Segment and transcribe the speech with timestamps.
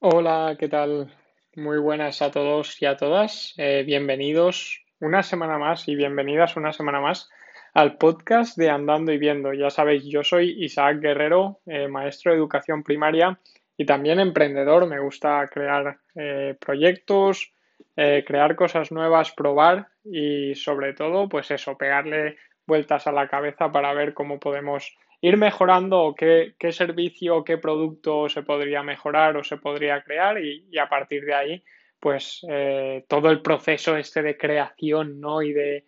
[0.00, 1.12] Hola, ¿qué tal?
[1.56, 3.52] Muy buenas a todos y a todas.
[3.56, 7.28] Eh, bienvenidos una semana más y bienvenidas una semana más
[7.74, 9.52] al podcast de Andando y Viendo.
[9.54, 13.40] Ya sabéis, yo soy Isaac Guerrero, eh, maestro de educación primaria
[13.76, 14.86] y también emprendedor.
[14.86, 17.52] Me gusta crear eh, proyectos,
[17.96, 22.36] crear cosas nuevas, probar y sobre todo, pues eso, pegarle
[22.68, 28.28] vueltas a la cabeza para ver cómo podemos ir mejorando qué, qué servicio, qué producto
[28.28, 31.64] se podría mejorar o se podría crear y, a partir de ahí,
[31.98, 35.42] pues eh, todo el proceso este de creación, ¿no?
[35.42, 35.84] Y de,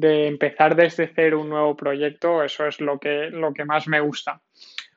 [0.00, 4.40] empezar desde cero un nuevo proyecto, eso es lo que, lo que más me gusta.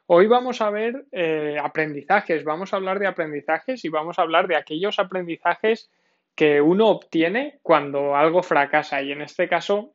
[0.05, 4.47] Hoy vamos a ver eh, aprendizajes, vamos a hablar de aprendizajes y vamos a hablar
[4.47, 5.89] de aquellos aprendizajes
[6.35, 9.01] que uno obtiene cuando algo fracasa.
[9.01, 9.93] Y en este caso,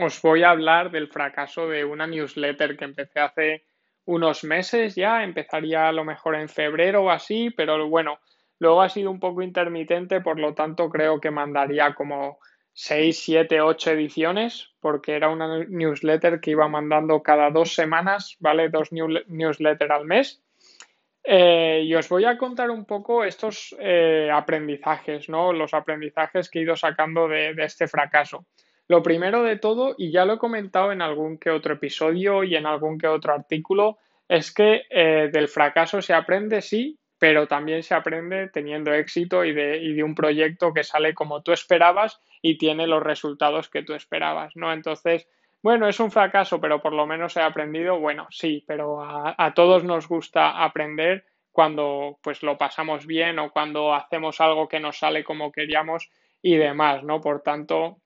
[0.00, 3.64] os voy a hablar del fracaso de una newsletter que empecé hace
[4.04, 8.18] unos meses ya, empezaría a lo mejor en febrero o así, pero bueno,
[8.58, 12.38] luego ha sido un poco intermitente, por lo tanto creo que mandaría como
[12.72, 18.70] 6, 7, 8 ediciones, porque era una newsletter que iba mandando cada dos semanas, ¿vale?
[18.70, 20.42] Dos newsletters al mes.
[21.24, 25.52] Eh, y os voy a contar un poco estos eh, aprendizajes, ¿no?
[25.52, 28.46] Los aprendizajes que he ido sacando de este fracaso.
[28.92, 32.56] Lo primero de todo, y ya lo he comentado en algún que otro episodio y
[32.56, 33.96] en algún que otro artículo,
[34.28, 39.54] es que eh, del fracaso se aprende, sí, pero también se aprende teniendo éxito y
[39.54, 43.82] de, y de, un proyecto que sale como tú esperabas y tiene los resultados que
[43.82, 44.70] tú esperabas, ¿no?
[44.70, 45.26] Entonces,
[45.62, 49.54] bueno, es un fracaso, pero por lo menos he aprendido, bueno, sí, pero a, a
[49.54, 54.98] todos nos gusta aprender cuando pues lo pasamos bien o cuando hacemos algo que nos
[54.98, 56.10] sale como queríamos
[56.42, 57.22] y demás, ¿no?
[57.22, 58.01] Por tanto,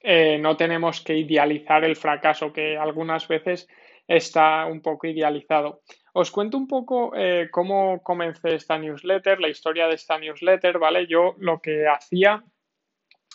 [0.00, 3.68] eh, no tenemos que idealizar el fracaso, que algunas veces
[4.06, 5.82] está un poco idealizado.
[6.12, 11.06] Os cuento un poco eh, cómo comencé esta newsletter, la historia de esta newsletter, ¿vale?
[11.06, 12.44] Yo lo que hacía,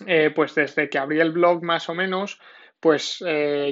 [0.06, 2.40] eh, pues desde que abrí el blog más o menos,
[2.80, 3.24] pues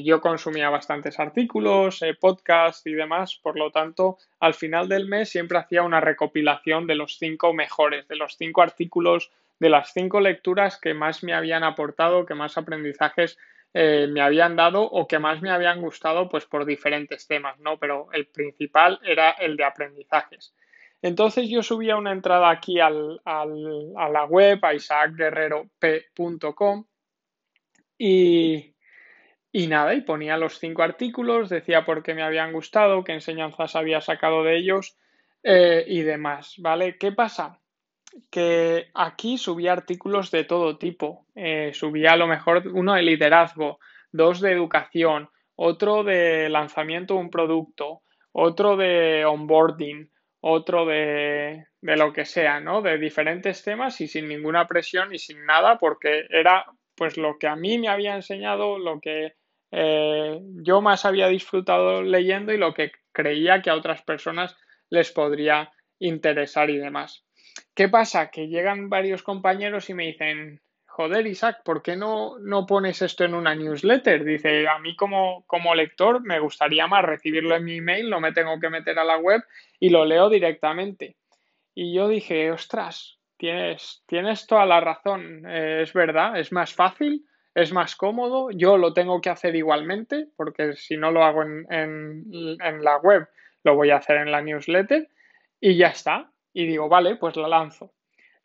[0.04, 5.60] yo consumía bastantes artículos, podcasts y demás, por lo tanto, al final del mes siempre
[5.60, 10.80] hacía una recopilación de los cinco mejores, de los cinco artículos de las cinco lecturas
[10.80, 13.38] que más me habían aportado, que más aprendizajes
[13.74, 17.78] eh, me habían dado o que más me habían gustado, pues por diferentes temas, ¿no?
[17.78, 20.54] Pero el principal era el de aprendizajes.
[21.02, 26.86] Entonces yo subía una entrada aquí al, a la web, a isaacguerrero.p.com
[27.98, 28.76] y,
[29.52, 33.76] y nada, y ponía los cinco artículos, decía por qué me habían gustado, qué enseñanzas
[33.76, 34.98] había sacado de ellos
[35.44, 36.98] eh, y demás, ¿vale?
[36.98, 37.62] ¿Qué pasa?
[38.30, 41.26] Que aquí subía artículos de todo tipo.
[41.36, 43.80] Eh, subía a lo mejor uno de liderazgo,
[44.12, 50.10] dos de educación, otro de lanzamiento de un producto, otro de onboarding,
[50.42, 52.82] otro de, de lo que sea, ¿no?
[52.82, 56.66] De diferentes temas y sin ninguna presión y sin nada, porque era
[56.96, 59.34] pues lo que a mí me había enseñado, lo que
[59.72, 64.56] eh, yo más había disfrutado leyendo y lo que creía que a otras personas
[64.90, 67.25] les podría interesar y demás.
[67.74, 68.32] ¿Qué pasa?
[68.32, 73.26] Que llegan varios compañeros y me dicen, joder, Isaac, ¿por qué no, no pones esto
[73.26, 74.24] en una newsletter?
[74.24, 78.32] Dice, a mí como, como lector me gustaría más recibirlo en mi email, no me
[78.32, 79.44] tengo que meter a la web
[79.78, 81.18] y lo leo directamente.
[81.74, 87.26] Y yo dije, ostras, tienes, tienes toda la razón, eh, es verdad, es más fácil,
[87.54, 91.66] es más cómodo, yo lo tengo que hacer igualmente, porque si no lo hago en,
[91.70, 93.28] en la web,
[93.64, 95.10] lo voy a hacer en la newsletter
[95.60, 97.92] y ya está y digo, vale, pues la lanzo.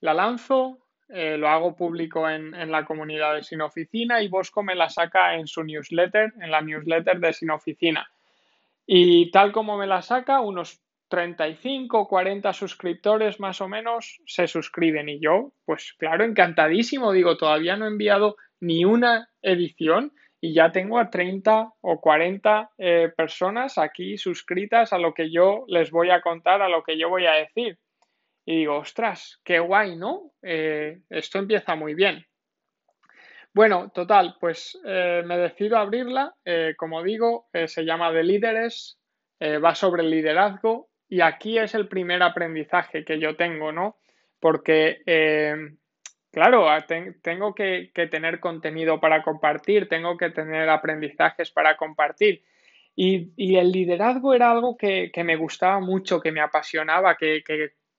[0.00, 0.78] La lanzo,
[1.08, 5.36] eh, lo hago público en, la comunidad de Sin Oficina y Bosco me la saca
[5.36, 8.10] en su newsletter, en la newsletter de Sin Oficina.
[8.84, 14.48] Y tal como me la saca, unos 35 o 40 suscriptores más o menos se
[14.48, 20.52] suscriben y yo, pues claro, encantadísimo, digo, todavía no he enviado ni una edición y
[20.52, 25.92] ya tengo a 30 o 40 eh, personas aquí suscritas a lo que yo les
[25.92, 27.78] voy a contar, a lo que yo voy a decir
[28.44, 30.32] y digo, ostras, qué guay, ¿no?
[30.42, 32.26] Eh, esto empieza muy bien.
[33.52, 38.96] Bueno, total, pues eh, me decido abrirla, eh, como digo, se llama de líderes,
[39.42, 43.96] va sobre el liderazgo y aquí es el primer aprendizaje que yo tengo, ¿no?
[44.38, 45.02] Porque,
[46.30, 46.66] claro,
[47.22, 52.44] tengo que, tener contenido para compartir, tengo que tener aprendizajes para compartir.
[52.94, 57.42] Y, el liderazgo era algo que, me gustaba mucho, que me apasionaba, que,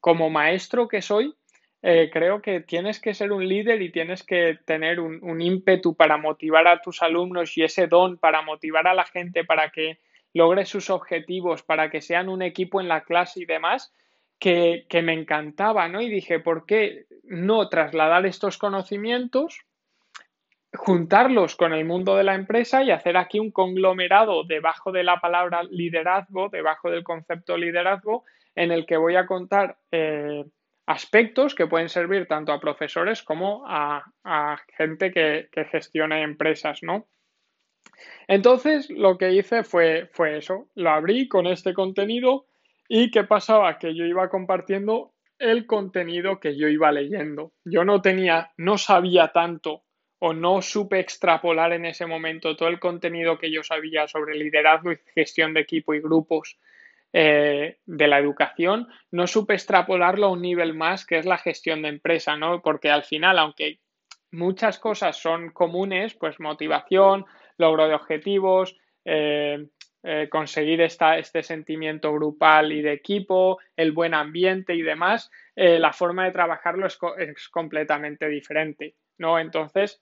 [0.02, 1.34] como maestro que soy,
[1.84, 6.18] eh, creo que tienes que ser un líder y tienes que tener un, ímpetu para
[6.18, 10.00] motivar a tus alumnos y ese don para motivar a la gente para que
[10.34, 13.94] logre sus objetivos, para que sean un equipo en la clase y demás,
[14.40, 16.02] que, que me encantaba, ¿no?
[16.02, 19.66] Y dije, ¿por qué no trasladar estos conocimientos
[20.74, 25.20] juntarlos con el mundo de la empresa y hacer aquí un conglomerado debajo de la
[25.20, 28.24] palabra liderazgo, debajo del concepto liderazgo,
[28.62, 30.46] en el que voy a contar eh,
[30.86, 34.04] aspectos que pueden servir tanto a profesores como a,
[34.78, 37.08] gente que, que, gestione empresas, ¿no?
[38.28, 42.46] Entonces, lo que hice fue, fue eso, lo abrí con este contenido
[42.88, 43.80] y ¿qué pasaba?
[43.80, 47.54] Que yo iba compartiendo el contenido que yo iba leyendo.
[47.66, 49.84] Yo no tenía, no sabía tanto
[50.20, 54.92] o no supe extrapolar en ese momento todo el contenido que yo sabía sobre liderazgo
[54.92, 56.60] y gestión de equipo y grupos
[57.14, 61.82] eh, de la educación, no supe extrapolarlo a un nivel más que es la gestión
[61.82, 62.62] de empresa, ¿no?
[62.62, 63.80] Porque al final, aunque
[64.32, 67.26] muchas cosas son comunes, pues motivación,
[67.58, 69.68] logro de objetivos, eh,
[70.04, 75.92] eh, conseguir esta, este sentimiento grupal y de equipo, el buen ambiente y demás, la
[75.92, 79.38] forma de trabajarlo es, es completamente diferente, ¿no?
[79.38, 80.02] Entonces,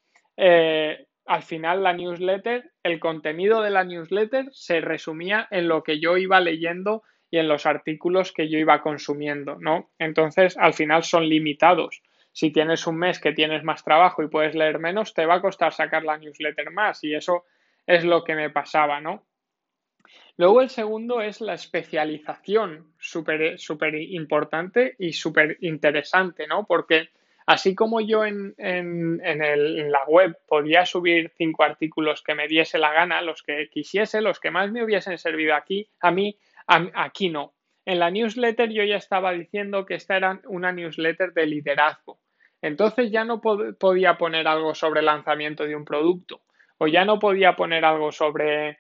[1.30, 6.18] al final la newsletter, el contenido de la newsletter se resumía en lo que yo
[6.18, 9.92] iba leyendo y en los artículos que yo iba consumiendo, ¿no?
[10.00, 12.02] Entonces, al final son limitados.
[12.32, 15.42] Si tienes un mes que tienes más trabajo y puedes leer menos, te va a
[15.42, 17.44] costar sacar la newsletter más y eso
[17.86, 19.28] es lo que me pasaba, ¿no?
[20.36, 26.66] Luego el segundo es la especialización, súper super importante y súper interesante, ¿no?
[26.66, 27.10] Porque
[27.50, 33.24] Así como yo en, la web podía subir cinco artículos que me diese la gana,
[33.24, 36.38] los que quisiese, los que más me hubiesen servido aquí, a mí,
[36.68, 37.56] aquí no.
[37.86, 42.20] En la newsletter yo ya estaba diciendo que esta era una newsletter de liderazgo.
[42.62, 46.42] Entonces ya no podía poner algo sobre el lanzamiento de un producto
[46.78, 48.78] o ya no podía poner algo sobre,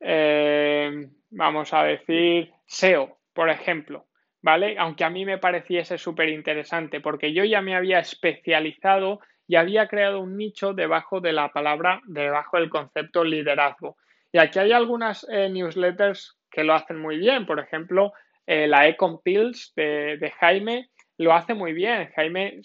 [0.00, 4.06] eh, vamos a decir, SEO, por ejemplo.
[4.46, 4.76] ¿Vale?
[4.78, 9.88] Aunque a mí me pareciese súper interesante, porque yo ya me había especializado y había
[9.88, 13.96] creado un nicho debajo de la palabra, debajo del concepto liderazgo.
[14.30, 18.12] Y aquí hay algunas eh, newsletters que lo hacen muy bien, por ejemplo,
[18.46, 22.12] eh, la Econ Pills de, Jaime lo hace muy bien.
[22.14, 22.60] Jaime,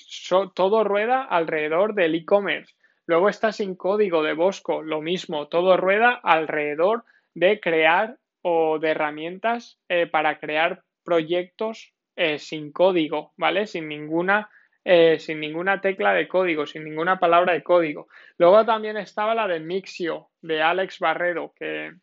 [0.53, 2.75] todo rueda alrededor del e-commerce.
[3.07, 8.89] Luego está sin código de Bosco, lo mismo, todo rueda alrededor de crear o de
[8.89, 13.67] herramientas eh, para crear proyectos eh, sin código, ¿vale?
[13.67, 14.49] Sin ninguna,
[14.83, 18.07] eh, sin ninguna tecla de código, sin ninguna palabra de código.
[18.37, 21.93] Luego también estaba la de Mixio, de Alex Barredo, que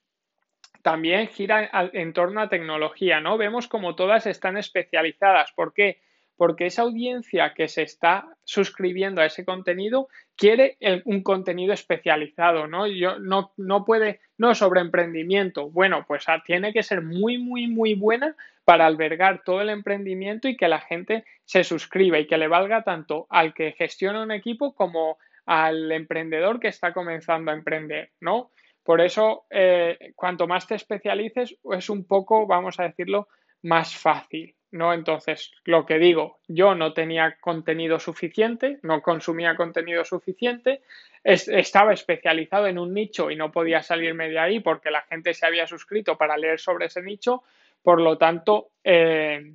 [0.82, 3.36] también gira en torno a tecnología, ¿no?
[3.36, 5.52] Vemos como todas están especializadas.
[5.52, 6.00] ¿Por qué?
[6.38, 12.86] porque esa audiencia que se está suscribiendo a ese contenido quiere un contenido especializado, ¿no?
[12.86, 15.68] Yo, no, no puede, no sobre emprendimiento.
[15.68, 18.36] Bueno, pues ah, tiene que ser muy, muy, muy buena
[18.68, 22.82] para albergar todo el emprendimiento y que la gente se suscriba y que le valga
[22.82, 25.16] tanto al que gestiona un equipo como
[25.46, 28.50] al emprendedor que está comenzando a emprender, ¿no?
[28.82, 33.28] Por eso, eh, cuanto más te especialices, es un poco, vamos a decirlo,
[33.62, 34.54] más fácil.
[34.70, 34.92] ¿no?
[34.92, 40.82] Entonces, lo que digo, yo no tenía contenido suficiente, no consumía contenido suficiente,
[41.24, 45.46] estaba especializado en un nicho y no podía salirme de ahí porque la gente se
[45.46, 47.44] había suscrito para leer sobre ese nicho,
[47.82, 49.54] por lo tanto, eh,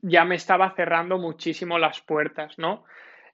[0.00, 2.84] ya me estaba cerrando muchísimo las puertas, ¿no?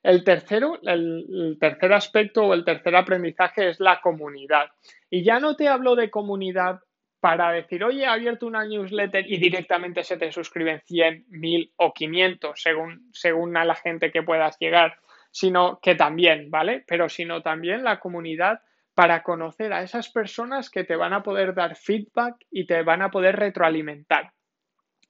[0.02, 4.70] El tercero, el, tercer aspecto o el tercer aprendizaje es la comunidad.
[5.08, 6.80] Y ya no te hablo de comunidad
[7.20, 11.92] para decir, oye, he abierto una newsletter y directamente se te suscriben 100, 1000 o
[11.92, 14.96] 500 según, según a la gente que puedas llegar,
[15.30, 16.82] sino que también, ¿vale?
[16.86, 18.60] Pero sino también la comunidad
[19.02, 23.02] para conocer a esas personas que te van a poder dar feedback y te van
[23.02, 24.30] a poder retroalimentar.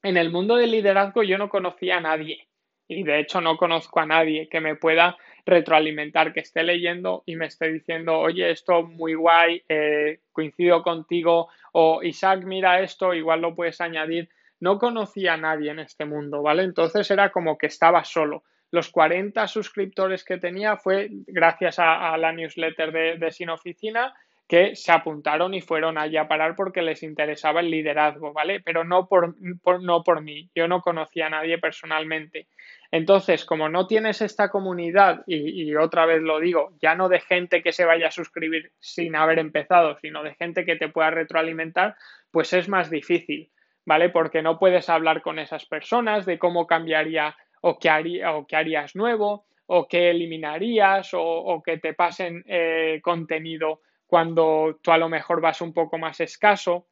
[0.03, 2.49] En el mundo del liderazgo yo no conocía a nadie
[2.89, 7.37] y de hecho no conozco a nadie que me pueda retroalimentar, que esté leyendo y
[7.37, 13.43] me esté diciendo, oye, esto muy guay, eh, coincido contigo, o Isaac, mira esto, igual
[13.43, 14.31] lo puedes añadir.
[14.59, 16.63] No conocía a nadie en este mundo, ¿vale?
[16.63, 18.43] Entonces era como que estaba solo.
[18.73, 24.15] Los 40 suscriptores que tenía fue gracias a, la newsletter de, Sin Oficina
[24.49, 28.61] que se apuntaron y fueron allí a parar porque les interesaba el liderazgo, ¿vale?
[28.61, 29.35] Pero no por,
[29.81, 32.49] no por mí, yo no conocía a nadie personalmente.
[32.91, 37.63] Entonces, como no tienes esta comunidad, y, otra vez lo digo, ya no de gente
[37.63, 41.97] que se vaya a suscribir sin haber empezado, sino de gente que te pueda retroalimentar,
[42.31, 43.51] pues es más difícil,
[43.85, 44.09] ¿vale?
[44.09, 49.89] Porque no puedes hablar con esas personas de cómo cambiaría o qué, harías nuevo, o
[49.89, 55.61] qué eliminarías, o, o que te pasen eh, contenido cuando tú a lo mejor vas
[55.63, 56.87] un poco más escaso.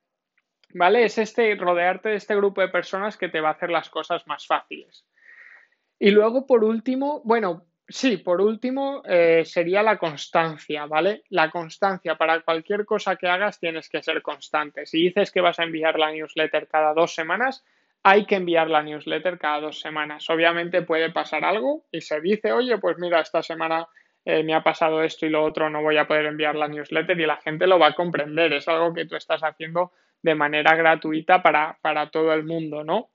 [0.72, 1.04] ¿Vale?
[1.04, 4.26] Es este rodearte de este grupo de personas que te va a hacer las cosas
[4.26, 5.04] más fáciles.
[5.98, 11.24] Y luego, por último, bueno, sí, por último, eh, sería la constancia, ¿vale?
[11.28, 12.16] La constancia.
[12.16, 14.86] Para cualquier cosa que hagas tienes que ser constante.
[14.86, 17.64] Si dices que vas a enviar la newsletter cada dos semanas,
[18.02, 20.28] hay que enviar la newsletter cada dos semanas.
[20.30, 23.86] Obviamente puede pasar algo y se dice, oye, pues mira, esta semana
[24.24, 27.18] eh, me ha pasado esto y lo otro, no voy a poder enviar la newsletter
[27.18, 28.52] y la gente lo va a comprender.
[28.52, 29.92] Es algo que tú estás haciendo
[30.22, 33.10] de manera gratuita para, para todo el mundo, ¿no?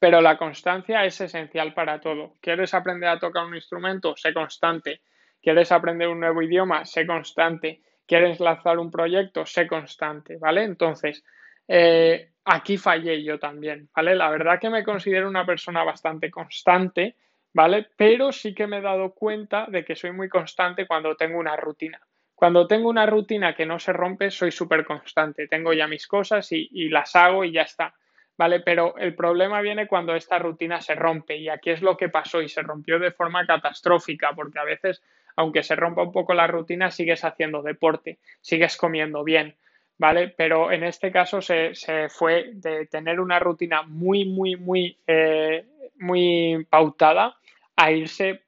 [0.00, 2.34] Pero la constancia es esencial para todo.
[2.40, 4.14] ¿Quieres aprender a tocar un instrumento?
[4.16, 5.00] Sé constante.
[5.42, 6.84] ¿Quieres aprender un nuevo idioma?
[6.84, 7.80] Sé constante.
[8.06, 9.46] ¿Quieres lanzar un proyecto?
[9.46, 10.64] Sé constante, ¿vale?
[10.64, 11.24] Entonces,
[11.68, 14.14] eh, aquí fallé yo también, ¿vale?
[14.14, 17.16] La verdad que me considero una persona bastante constante,
[17.52, 17.88] ¿vale?
[17.96, 21.56] Pero sí que me he dado cuenta de que soy muy constante cuando tengo una
[21.56, 22.00] rutina.
[22.34, 25.48] Cuando tengo una rutina que no se rompe, soy súper constante.
[25.48, 27.94] Tengo ya mis cosas y, y, las hago y ya está.
[28.36, 28.60] ¿Vale?
[28.60, 32.42] Pero el problema viene cuando esta rutina se rompe y aquí es lo que pasó
[32.42, 35.04] y se rompió de forma catastrófica porque a veces,
[35.36, 39.54] aunque se rompa un poco la rutina, sigues haciendo deporte, sigues comiendo bien,
[39.98, 40.34] ¿vale?
[40.36, 45.66] Pero en este caso se, se fue de tener una rutina muy, muy, muy, eh,
[45.96, 47.36] muy pautada
[47.76, 48.44] a irse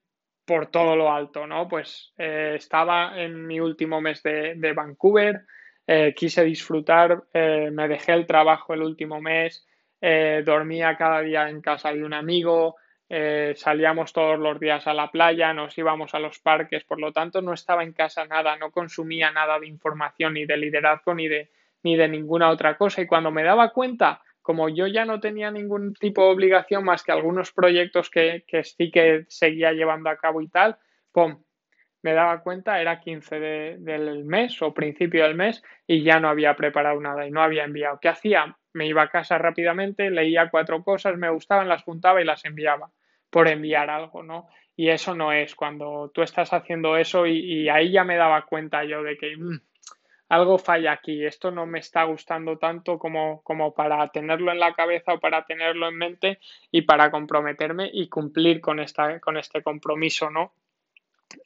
[0.46, 1.68] por todo lo alto, ¿no?
[1.68, 5.44] Pues eh, estaba en mi último mes de, de Vancouver,
[5.86, 9.66] eh, quise disfrutar, eh, me dejé el trabajo el último mes,
[10.44, 12.76] dormía cada día en casa de un amigo,
[13.08, 17.12] eh, salíamos todos los días a la playa, nos íbamos a los parques, por lo
[17.12, 21.28] tanto no estaba en casa nada, no consumía nada de información ni de liderazgo ni
[21.28, 21.50] de,
[21.82, 25.50] ni de ninguna otra cosa y cuando me daba cuenta, como yo ya no tenía
[25.50, 30.16] ningún tipo de obligación más que algunos proyectos que, que sí que seguía llevando a
[30.16, 30.76] cabo y tal,
[31.12, 31.42] ¡pum!
[32.02, 36.28] Me daba cuenta, era 15 de, del mes o principio del mes y ya no
[36.28, 37.98] había preparado nada y no había enviado.
[38.00, 38.56] ¿Qué hacía?
[38.76, 42.90] Me iba a casa rápidamente, leía cuatro cosas, me gustaban, las juntaba y las enviaba
[43.30, 44.48] por enviar algo, ¿no?
[44.76, 48.84] Y eso no es cuando tú estás haciendo eso y, ahí ya me daba cuenta
[48.84, 49.58] yo de que mmm,
[50.28, 54.74] algo falla aquí, esto no me está gustando tanto como, como para tenerlo en la
[54.74, 56.38] cabeza o para tenerlo en mente
[56.70, 60.52] y para comprometerme y cumplir con, esta, con este compromiso, ¿no?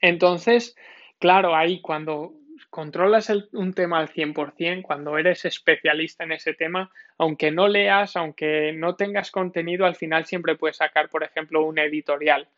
[0.00, 0.76] Entonces,
[1.20, 2.32] claro, ahí cuando
[2.70, 8.16] controlas el, un tema al 100%, cuando eres especialista en ese tema, aunque no leas,
[8.16, 12.48] aunque no tengas contenido, al final siempre puedes sacar, por ejemplo, un editorial,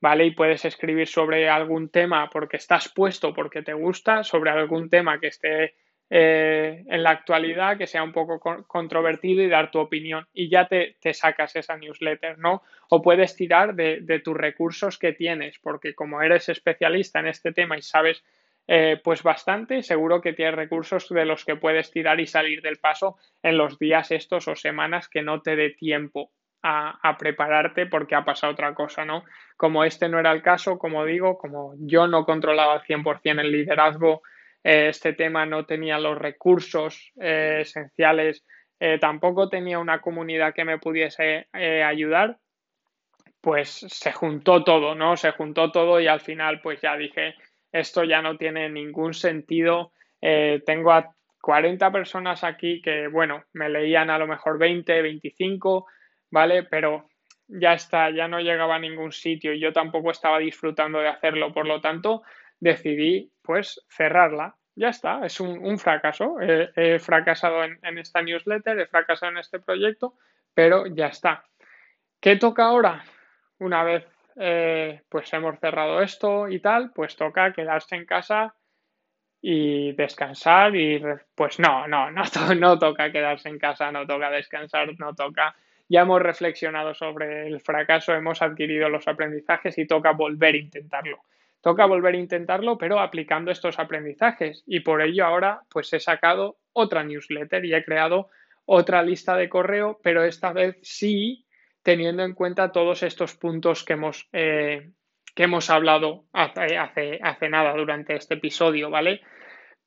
[0.00, 0.26] ¿vale?
[0.26, 5.18] Y puedes escribir sobre algún tema porque estás puesto, porque te gusta, sobre algún tema
[5.18, 5.74] que esté
[6.14, 10.68] eh, en la actualidad, que sea un poco controvertido y dar tu opinión y ya
[10.68, 12.62] te, te sacas esa newsletter, ¿no?
[12.90, 17.52] O puedes tirar de, de, tus recursos que tienes, porque como eres especialista en este
[17.52, 18.22] tema y sabes
[18.68, 22.78] eh, pues bastante, seguro que tienes recursos de los que puedes tirar y salir del
[22.78, 26.30] paso en los días estos o semanas que no te dé tiempo
[26.62, 29.24] a, prepararte porque ha pasado otra cosa, ¿no?
[29.56, 33.50] Como este no era el caso, como digo, como yo no controlaba al 100% el
[33.50, 34.22] liderazgo,
[34.62, 38.44] eh, este tema no tenía los recursos eh, esenciales,
[39.00, 42.38] tampoco tenía una comunidad que me pudiese ayudar,
[43.40, 45.16] pues se juntó todo, ¿no?
[45.16, 47.36] Se juntó todo y al final pues ya dije,
[47.72, 49.92] esto ya no tiene ningún sentido.
[50.20, 55.86] Eh, tengo a 40 personas aquí que, bueno, me leían a lo mejor 20, 25,
[56.30, 56.62] ¿vale?
[56.64, 57.08] Pero
[57.48, 61.52] ya está, ya no llegaba a ningún sitio y yo tampoco estaba disfrutando de hacerlo.
[61.52, 62.22] Por lo tanto,
[62.60, 64.54] decidí, pues, cerrarla.
[64.74, 66.36] Ya está, es un, fracaso.
[66.40, 70.14] He fracasado en, en esta newsletter, he fracasado en este proyecto,
[70.54, 71.44] pero ya está.
[72.20, 73.04] ¿Qué toca ahora?
[73.58, 78.54] Una vez eh, pues hemos cerrado esto y tal, pues toca quedarse en casa
[79.40, 81.02] y descansar y
[81.34, 85.54] pues no, no, no, no toca quedarse en casa, no toca descansar, no toca.
[85.88, 91.18] Ya hemos reflexionado sobre el fracaso, hemos adquirido los aprendizajes y toca volver a intentarlo.
[91.60, 94.62] Toca volver a intentarlo, pero aplicando estos aprendizajes.
[94.66, 98.30] Y por ello ahora pues he sacado otra newsletter y he creado
[98.64, 101.44] otra lista de correo, pero esta vez sí
[101.82, 104.90] teniendo en cuenta todos estos puntos que hemos, eh,
[105.34, 109.20] que hemos hablado hace, hace, hace, nada durante este episodio, ¿vale?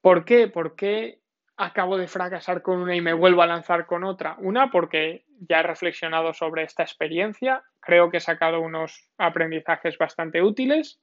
[0.02, 0.48] ¿Por qué?
[0.48, 1.20] ¿Por qué
[1.58, 4.36] acabo de fracasar con una y me vuelvo a lanzar con otra?
[4.40, 10.42] Una, porque ya he reflexionado sobre esta experiencia, creo que he sacado unos aprendizajes bastante
[10.42, 11.00] útiles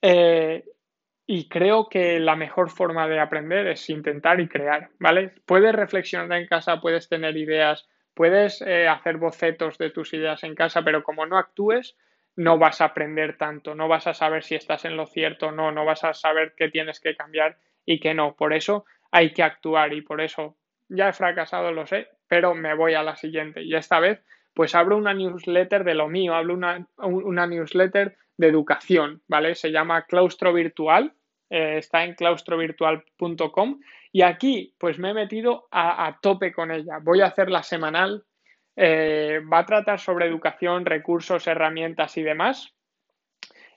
[0.00, 0.64] eh,
[1.26, 5.32] y creo que la mejor forma de aprender es intentar y crear, ¿vale?
[5.46, 10.54] Puedes reflexionar en casa, puedes tener ideas, Puedes eh, hacer bocetos de tus ideas en
[10.54, 11.96] casa, pero como no actúes,
[12.36, 15.52] no vas a aprender tanto, no vas a saber si estás en lo cierto o
[15.52, 18.34] no, no vas a saber qué tienes que cambiar y qué no.
[18.34, 20.56] Por eso hay que actuar y por eso
[20.88, 23.62] ya he fracasado, lo sé, pero me voy a la siguiente.
[23.62, 24.22] Y esta vez,
[24.54, 29.54] pues abro una newsletter de lo mío, hablo una, una newsletter de educación, ¿vale?
[29.54, 31.14] Se llama Claustro Virtual,
[31.50, 33.80] eh, está en claustrovirtual.com
[34.12, 36.98] y aquí pues me he metido a, tope con ella.
[37.02, 38.24] Voy a hacer la semanal,
[38.76, 42.74] eh, va a tratar sobre educación, recursos, herramientas y demás.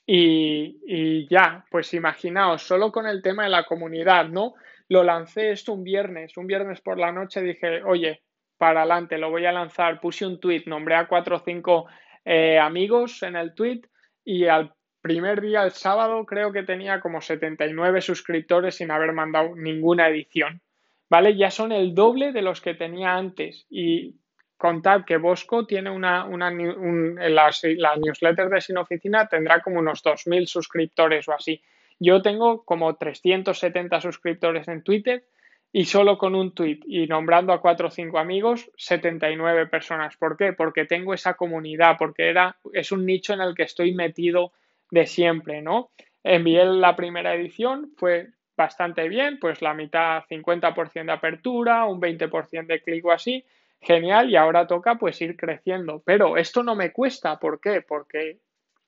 [0.06, 4.54] Y, y, ya, pues imaginaos, solo con el tema de la comunidad, ¿no?
[4.88, 8.22] Lo lancé esto un viernes, un viernes por la noche dije, oye,
[8.58, 10.00] para adelante, lo voy a lanzar.
[10.00, 11.88] Puse un tweet, nombré a cuatro o cinco
[12.26, 13.82] eh, amigos en el tweet
[14.26, 14.74] y al
[15.08, 20.62] primer día, el sábado, creo que tenía como 79 suscriptores sin haber mandado ninguna edición.
[21.10, 21.38] ¿Vale?
[21.38, 23.66] Ya son el doble de los que tenía antes.
[23.70, 24.16] Y
[24.58, 30.04] contad que Bosco tiene una, una la, la, newsletter de Sin Oficina tendrá como unos
[30.04, 31.62] 2.000 suscriptores o así.
[32.00, 35.24] Yo tengo como 370 suscriptores en Twitter
[35.72, 40.16] y solo con un tweet y nombrando a cuatro o cinco amigos, 79 personas.
[40.18, 40.54] ¿Por qué?
[40.54, 44.54] Porque tengo esa comunidad, porque era, es un nicho en el que estoy metido
[44.92, 45.92] de siempre, ¿no?
[46.24, 52.66] Envié la primera edición, fue bastante bien, pues la mitad 50% de apertura, un 20%
[52.66, 53.46] de clic o así,
[53.80, 56.02] genial, y ahora toca pues ir creciendo.
[56.04, 57.82] Pero esto no me cuesta, ¿por qué?
[57.82, 58.40] Porque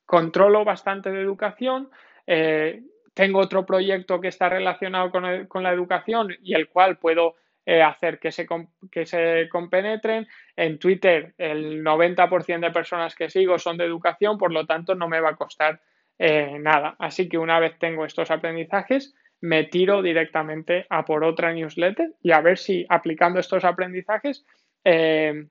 [0.06, 1.90] controlo bastante de educación,
[2.26, 2.82] eh,
[3.14, 8.18] tengo otro proyecto que está relacionado con, la educación y el cual puedo eh, hacer
[8.20, 8.48] que se,
[8.92, 10.28] que se compenetren.
[10.56, 15.08] En Twitter el 90% de personas que sigo son de educación, por lo tanto no
[15.08, 15.82] me va a costar
[16.20, 16.96] eh, nada.
[17.00, 22.32] Así que una vez tengo estos aprendizajes, me tiro directamente a por otra newsletter y
[22.32, 24.46] a ver si aplicando estos aprendizajes
[24.84, 25.48] eh,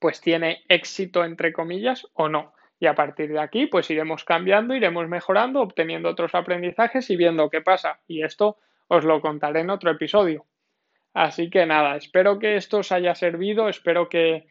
[0.00, 2.54] pues tiene éxito entre comillas o no.
[2.80, 7.48] Y a partir de aquí, pues iremos cambiando, iremos mejorando, obteniendo otros aprendizajes y viendo
[7.48, 8.00] qué pasa.
[8.08, 8.56] Y esto
[8.88, 10.46] os lo contaré en otro episodio.
[11.14, 14.46] Así que nada, espero que esto os haya servido, espero que,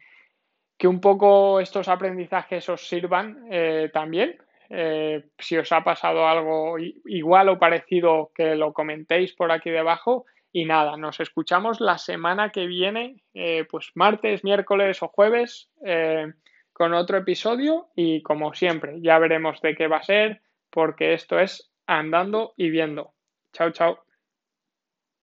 [0.84, 4.38] un poco estos aprendizajes os sirvan eh, también.
[4.70, 10.24] Eh, si os ha pasado algo igual o parecido, que lo comentéis por aquí debajo.
[10.52, 15.70] Y nada, nos escuchamos la semana que viene, eh, pues martes, miércoles o jueves
[16.72, 21.38] con otro episodio y como siempre, ya veremos de qué va a ser porque esto
[21.38, 23.14] es andando y viendo.
[23.52, 24.11] Chao, chao.